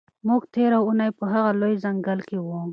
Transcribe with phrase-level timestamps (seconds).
[0.27, 2.59] موږ تېره اونۍ په هغه لوی ځنګل کې وو.